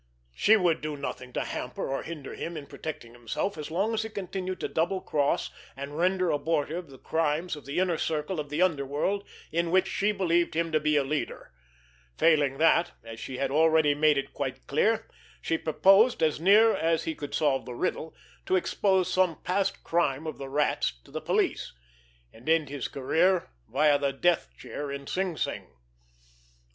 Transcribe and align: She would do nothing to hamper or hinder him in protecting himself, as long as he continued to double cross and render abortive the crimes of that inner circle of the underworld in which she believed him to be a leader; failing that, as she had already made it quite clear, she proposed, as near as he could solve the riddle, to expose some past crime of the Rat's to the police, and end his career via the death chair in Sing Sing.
She 0.33 0.57
would 0.57 0.81
do 0.81 0.97
nothing 0.97 1.31
to 1.33 1.43
hamper 1.43 1.87
or 1.87 2.01
hinder 2.01 2.33
him 2.33 2.57
in 2.57 2.65
protecting 2.65 3.13
himself, 3.13 3.55
as 3.55 3.69
long 3.69 3.93
as 3.93 4.01
he 4.01 4.09
continued 4.09 4.59
to 4.61 4.67
double 4.67 4.99
cross 4.99 5.51
and 5.77 5.95
render 5.95 6.31
abortive 6.31 6.87
the 6.87 6.97
crimes 6.97 7.55
of 7.55 7.65
that 7.67 7.75
inner 7.75 7.99
circle 7.99 8.39
of 8.39 8.49
the 8.49 8.63
underworld 8.63 9.23
in 9.51 9.69
which 9.69 9.87
she 9.87 10.11
believed 10.11 10.55
him 10.55 10.71
to 10.71 10.79
be 10.79 10.95
a 10.97 11.03
leader; 11.03 11.51
failing 12.17 12.57
that, 12.57 12.93
as 13.03 13.19
she 13.19 13.37
had 13.37 13.51
already 13.51 13.93
made 13.93 14.17
it 14.17 14.33
quite 14.33 14.65
clear, 14.65 15.07
she 15.39 15.55
proposed, 15.55 16.23
as 16.23 16.39
near 16.41 16.73
as 16.75 17.03
he 17.03 17.13
could 17.13 17.35
solve 17.35 17.65
the 17.67 17.75
riddle, 17.75 18.15
to 18.47 18.55
expose 18.55 19.07
some 19.07 19.39
past 19.43 19.83
crime 19.83 20.25
of 20.25 20.39
the 20.39 20.49
Rat's 20.49 20.99
to 21.03 21.11
the 21.11 21.21
police, 21.21 21.73
and 22.33 22.49
end 22.49 22.69
his 22.69 22.87
career 22.87 23.51
via 23.71 23.99
the 23.99 24.11
death 24.11 24.49
chair 24.57 24.91
in 24.91 25.05
Sing 25.05 25.37
Sing. 25.37 25.67